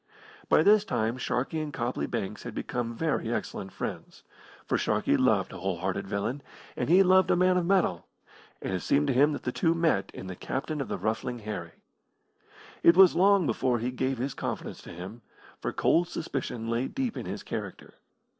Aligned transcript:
By 0.49 0.63
this 0.63 0.83
time 0.83 1.19
Sharkey 1.19 1.59
and 1.59 1.71
Copley 1.71 2.07
Banks 2.07 2.41
had 2.41 2.55
become 2.55 2.95
very 2.95 3.31
excellent 3.31 3.71
friends, 3.71 4.23
for 4.65 4.75
Sharkey 4.75 5.15
loved 5.15 5.53
a 5.53 5.59
whole 5.59 5.77
hearted 5.77 6.07
villain, 6.07 6.41
and 6.75 6.89
he 6.89 7.03
loved 7.03 7.29
a 7.29 7.35
man 7.35 7.55
of 7.55 7.67
metal, 7.67 8.07
and 8.63 8.73
it 8.73 8.79
seemed 8.79 9.05
to 9.09 9.13
him 9.13 9.31
that 9.33 9.43
the 9.43 9.51
two 9.51 9.75
met 9.75 10.09
in 10.15 10.25
the 10.25 10.35
captain 10.35 10.81
of 10.81 10.87
the 10.87 10.97
Ruffling 10.97 11.37
Harry. 11.37 11.73
It 12.81 12.97
was 12.97 13.13
long 13.15 13.45
before 13.45 13.77
he 13.77 13.91
gave 13.91 14.17
his 14.17 14.33
confidence 14.33 14.81
to 14.81 14.91
him, 14.91 15.21
for 15.61 15.71
cold 15.71 16.07
suspicion 16.07 16.67
lay 16.67 16.87
deep 16.87 17.15
in 17.15 17.27
his 17.27 17.43
character. 17.43 17.93